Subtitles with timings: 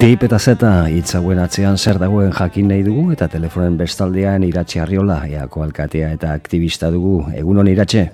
[0.00, 4.80] Tip eta zeta hitz hauen atzean zer dagoen jakin nahi dugu eta telefonen bestaldean iratxe
[4.80, 7.26] arriola eako alkatea eta aktivista dugu.
[7.36, 8.06] Egunon iratxe?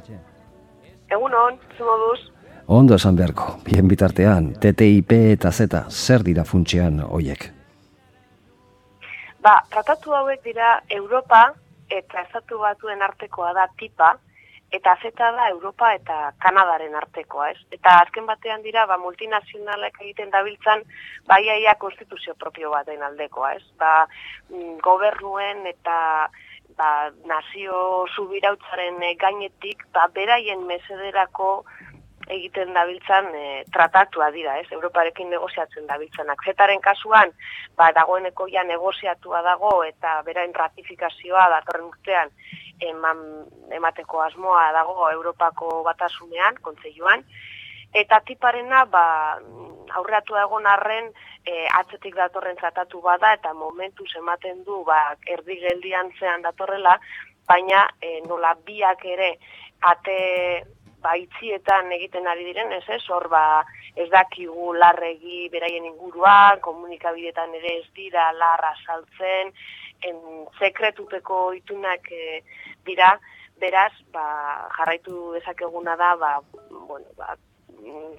[1.14, 2.18] Egunon, zumoduz.
[2.66, 7.46] Ondo esan beharko, bien bitartean, TTIP eta zeta zer dira funtsean hoiek?
[9.46, 11.44] Ba, tratatu hauek dira Europa
[11.86, 14.16] eta ezatu batuen artekoa da tipa,
[14.70, 17.60] eta zeta da Europa eta Kanadaren artekoa, ez?
[17.70, 20.82] Eta azken batean dira, ba, multinazionalek egiten dabiltzan,
[21.28, 23.64] baiaia konstituzio propio baten aldekoa, ez?
[23.78, 24.06] Ba,
[24.50, 26.28] mm, gobernuen eta
[26.76, 26.90] ba,
[27.30, 31.64] nazio subirautzaren gainetik, ba, beraien mesederako
[32.26, 34.66] egiten dabiltzan e, tratatua dira, ez?
[34.74, 36.42] Europarekin negoziatzen dabiltzanak.
[36.42, 37.30] Zetaren kasuan,
[37.78, 42.34] ba, dagoeneko ja negoziatua dago eta berain ratifikazioa datorren urtean
[42.80, 43.20] eman,
[43.72, 47.24] emateko asmoa dago Europako batasunean, kontzeiuan,
[47.94, 49.04] eta tiparena, ba,
[49.96, 51.12] aurreatu egon arren,
[51.46, 56.98] e, atzetik datorren tratatu bada, eta momentu ematen du, ba, erdi geldian zean datorrela,
[57.46, 59.36] baina e, nola biak ere
[59.80, 60.18] ate
[61.06, 63.64] baitzietan egiten ari diren, ez ez, hor ba,
[63.96, 69.52] ez dakigu larregi beraien inguruan, komunikabidetan ere ez dira larra saltzen,
[70.02, 72.40] en sekretupeko itunak e,
[72.86, 73.16] dira,
[73.60, 76.32] beraz, ba, jarraitu dezakeguna da, ba,
[76.88, 77.36] bueno, ba,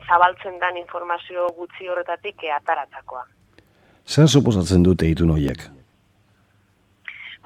[0.08, 3.26] zabaltzen dan informazio gutxi horretatik e, ataratakoa.
[4.08, 5.68] Zer suposatzen dute itun horiek?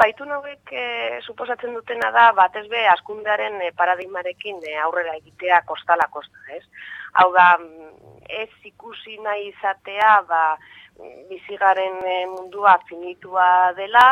[0.01, 0.83] Ba, itun horiek e,
[1.21, 6.63] suposatzen dutena da, batez be, askundearen e, paradigmarekin e, aurrera egitea kostala kosta, ez?
[7.21, 7.45] Hau da,
[8.41, 10.39] ez ikusi nahi izatea, ba,
[11.29, 13.45] bizigaren e, mundua finitua
[13.77, 14.07] dela,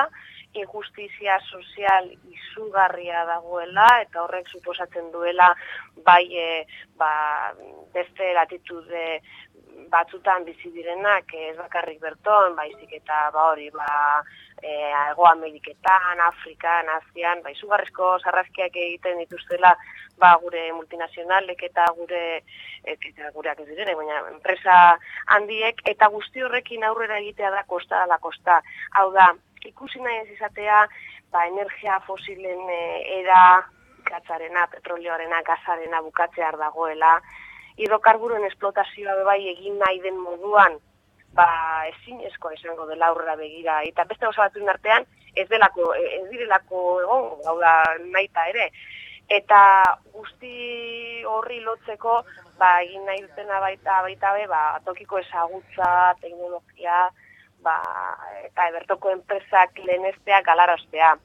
[0.53, 5.53] injustizia sozial izugarria dagoela eta horrek suposatzen duela
[6.05, 6.49] bai e,
[6.97, 7.53] ba,
[7.93, 9.19] beste latitude
[9.89, 14.21] batzutan bizi direnak ez bakarrik berton, baizik eta ba hori ba
[14.61, 14.71] e,
[15.11, 19.75] Ego Ameriketan, Afrikan, Azian, ba izugarrizko sarrazkiak egiten dituztela
[20.19, 22.23] ba gure multinazionalek eta gure
[22.83, 24.75] eta gureak ez direne, baina enpresa
[25.35, 28.59] handiek eta guzti horrekin aurrera egitea da kosta la kosta.
[28.99, 29.29] Hau da,
[29.65, 30.85] ikusi nahi ez izatea,
[31.31, 32.81] ba, energia fosilen e,
[33.19, 33.41] era,
[34.09, 37.19] gatzarena, petrolioarena, gazarena bukatzear dagoela,
[37.79, 40.79] hidrokarburoen esplotazioa bai egin nahi den moduan,
[41.35, 41.49] ba,
[41.91, 45.05] ezin eskoa izango dela aurrera begira, eta beste oso batzuen artean,
[45.35, 47.75] ez delako, e, ez direlako egon, gau da,
[48.15, 48.69] nahi ere.
[49.29, 49.61] Eta
[50.13, 52.23] guzti horri lotzeko,
[52.57, 57.09] ba, egin nahi dutena baita, baita be, ba, tokiko ezagutza, teknologia,
[57.63, 57.77] ba,
[58.43, 61.15] eta ebertoko enpresak leheneztea galaraztea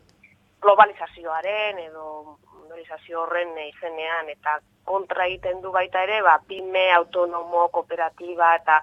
[0.64, 2.38] globalizazioaren edo
[2.74, 8.80] globalizazio horren izenean eta kontra egiten du baita ere ba, pime, autonomo, kooperatiba eta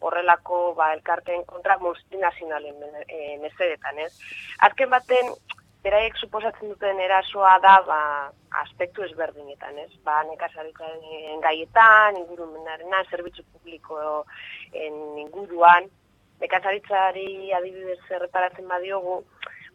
[0.00, 4.12] horrelako ba, elkarteen kontra multinazionalen e, mesedetan, ez?
[4.66, 5.30] Azken baten,
[5.84, 8.00] beraiek suposatzen duten erasoa da, ba,
[8.64, 9.90] aspektu ezberdinetan, ez?
[10.04, 14.24] Ba, nekazaritzaren gaietan, ingurumenaren, zerbitzu publiko
[14.72, 15.88] en inguruan,
[16.42, 19.22] nekazaritzari adibidez erreparatzen badiogu,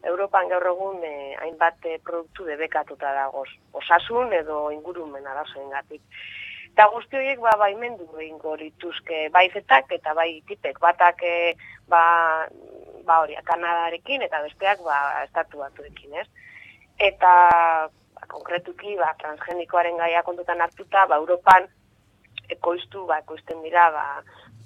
[0.06, 6.00] Europan gaur egun eh, hainbat eh, produktu debekatuta dagoz, osasun edo ingurumen arazoen gatik.
[6.70, 11.54] Eta guzti horiek ba, baimendu egingo lituzke baizetak eta bai tipek batak eh,
[11.88, 12.02] ba,
[13.04, 16.28] ba hori, Kanadarekin eta besteak ba, estatu batuekin, ez?
[17.10, 17.34] Eta
[18.16, 21.68] ba, konkretuki ba, transgenikoaren gaia kontutan hartuta, ba, Europan
[22.56, 24.06] ekoiztu, ba, ekoizten dira, ba,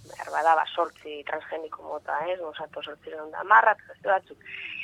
[0.09, 4.38] behar bada, ba, sortzi transgeniko mota, ez, Monsanto sortzi da marra, batzuk.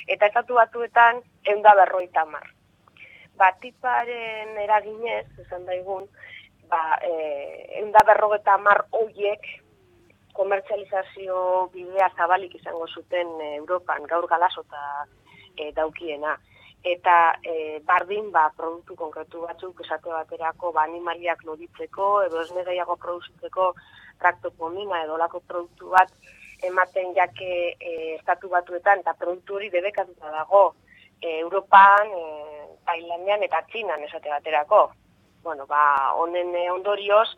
[0.06, 2.46] Eta estatu batuetan, eunda berroi tamar.
[3.36, 6.08] Ba, tiparen eraginez, esan daigun,
[6.68, 7.12] ba, e,
[7.82, 9.48] eunda berrogeta mar oiek,
[10.36, 15.06] komertzializazio bidea zabalik izango zuten e, Europan, gaur galasota
[15.56, 16.36] e, daukiena.
[16.80, 17.14] Eta
[17.44, 23.74] e, bardin, ba, produktu konkretu batzuk, esate baterako, ba, animaliak loditzeko, edo ez negaiago produzitzeko,
[24.20, 26.12] traktopomina edo lako produktu bat
[26.62, 30.74] ematen jake e, estatu batuetan eta produktu hori debekatuta dago
[31.20, 34.90] e, Europan, e, Tailandian eta Txinan esate baterako.
[35.42, 37.28] Bueno, ba, honen ondorioz,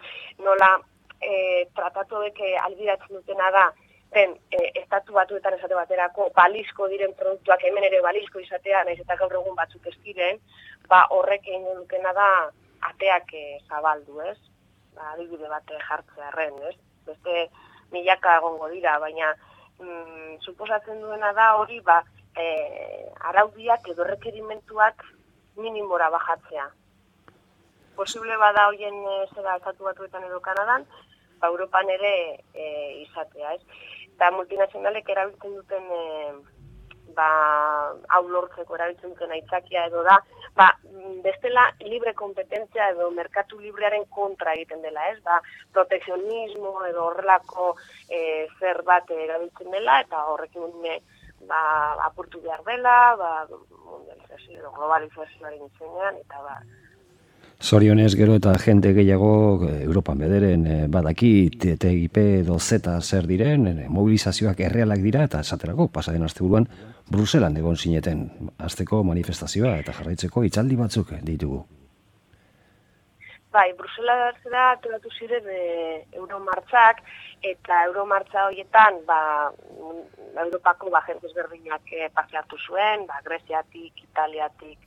[0.42, 0.74] nola
[1.20, 3.66] e, tratatu deke albiratzen dutena da,
[4.12, 9.16] zen, e, estatu batuetan esate baterako, balizko diren produktuak hemen ere balizko izatea, nahiz eta
[9.20, 10.42] gaur egun batzuk ez diren,
[10.88, 12.28] ba, horrek egin dukena da,
[12.90, 14.38] ateak e, zabaldu, ez?
[14.96, 16.76] Ba, adibide bat jartzea erren, ez?
[17.06, 17.48] Beste
[17.92, 19.32] milaka egongo dira, baina
[19.78, 22.02] mm, suposatzen duena da hori, ba,
[22.36, 22.46] e,
[23.32, 25.04] araudiak edo rekerimentuak
[25.56, 26.68] minimora bajatzea.
[27.96, 30.86] Posible bada hoien e, zera estatu batuetan edo Kanadan,
[31.40, 32.14] ba, Europan ere
[32.54, 32.66] e,
[33.02, 33.90] izatea, ez?
[34.22, 36.02] eta multinazionalek erabiltzen duten e,
[37.16, 37.28] ba,
[38.16, 40.18] hau lortzeko erabiltzen duten aitzakia edo da,
[40.58, 40.68] ba,
[41.24, 45.18] bestela libre kompetentzia edo merkatu librearen kontra egiten dela, ez?
[45.24, 45.40] Ba,
[45.72, 47.72] protekzionismo edo horrelako
[48.08, 50.98] e, zer bat erabiltzen dela, eta horrekin me,
[51.48, 51.62] ba,
[52.08, 56.58] apurtu behar dela, ba, mundializazio edo globalizazioaren izenean, eta ba,
[57.62, 63.68] Zorionez gero eta jente gehiago eh, Europan bederen eh, badaki TTIP edo Z zer diren,
[63.68, 66.66] eh, mobilizazioak errealak dira eta esaterako pasaden aste buruan
[67.10, 68.26] Bruselan egon zineten
[68.58, 71.62] azteko manifestazioa eta jarraitzeko itzaldi batzuk ditugu.
[73.52, 74.14] Bai, Brusela
[74.48, 75.62] da aturatu ziren e,
[76.16, 77.02] Euromartzak
[77.44, 79.52] eta Euromartza horietan ba,
[80.46, 82.08] Europako ba, jentez berdinak e,
[82.66, 84.78] zuen, ba, Greziatik, Italiatik,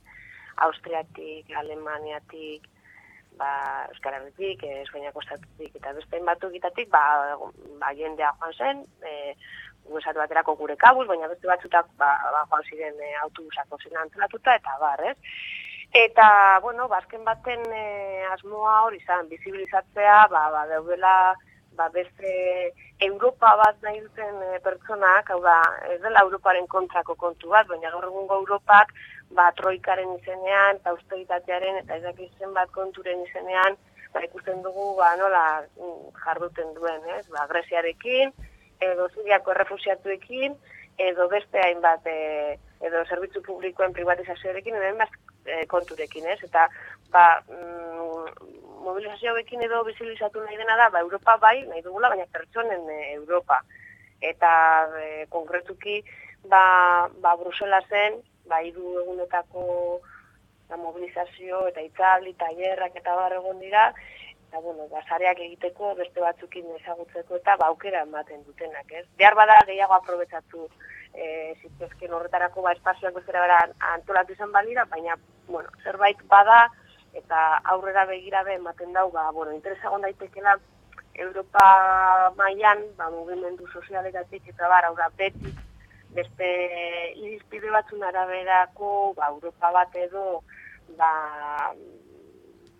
[0.56, 2.68] Austriatik, Alemaniatik,
[3.36, 7.36] ba, Euskara Herritik, eh, Espainiako Estatutik, eta beste batuk itatik, ba,
[7.80, 9.34] ba, jendea joan zen, e,
[10.00, 14.56] esatu baterako gure kabuz, baina beste batzutak ba, ba, joan ziren e, autobusako zen antolatuta,
[14.56, 15.16] eta bar, ez?
[15.96, 16.28] Eta,
[16.62, 21.14] bueno, bazken baten e, asmoa hori izan, bizibilizatzea, ba, ba, daudela,
[21.76, 22.32] ba, beste
[23.06, 25.60] Europa bat nahi duten e, pertsonak, hau da,
[25.92, 28.92] ez dela Europaren kontrako kontu bat, baina gaur egungo Europak,
[29.30, 33.76] ba, troikaren izenean, eta austeritatearen, eta ezak izen bat konturen izenean,
[34.14, 35.44] ba, ikusten dugu, ba, nola
[35.76, 37.24] mm, jarduten duen, ez?
[37.32, 38.32] Ba, Greziarekin,
[38.80, 40.56] edo Zuriako errefusiatuekin,
[40.98, 46.38] edo beste hainbat, e, edo zerbitzu publikoen privatizazioarekin, edo hainbat e, konturekin, ez?
[46.46, 46.68] Eta,
[47.12, 48.54] ba, mm,
[48.86, 53.60] mobilizazioekin edo bizilizatu nahi dena da, ba, Europa bai, nahi dugula, baina pertsonen e, Europa.
[54.24, 54.52] Eta,
[55.02, 56.00] e, konkretuki,
[56.48, 56.64] ba,
[57.20, 59.64] ba, Bruselasen, ba, iru egunetako
[60.68, 63.88] da, mobilizazio eta itzali, tailerrak eta bar egon dira,
[64.48, 69.06] eta bueno, basareak egiteko, beste batzukin ezagutzeko eta ba, aukera ematen dutenak, ez?
[69.18, 70.68] Behar bada gehiago aprobetsatu
[71.14, 73.60] e, zituzken horretarako ba, espazioak bezera bera
[73.92, 76.66] antolatu izan balira, baina, bueno, zerbait bada
[77.16, 80.58] eta aurrera begira be ematen dau, ba, bueno, interesagon daitekela
[81.14, 85.54] Europa mailan, ba, mugimendu sozialetatik eta bar, aurra beti
[86.16, 86.48] beste
[87.14, 90.26] irizpide batzun araberako ba, Europa bat edo
[90.98, 91.10] ba,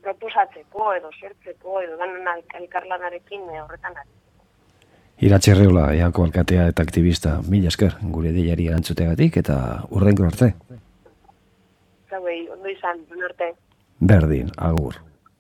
[0.03, 4.13] proposatzeko edo sertzeko edo ganen elkarlanarekin horretan ari.
[5.27, 9.57] Iratxe Reola, eako alkatea eta aktivista, mila esker, gure deiari erantzutegatik eta
[9.97, 10.51] urrenko arte.
[12.11, 13.55] Zauei, ondo izan, arte.
[14.13, 15.01] Berdin, agur.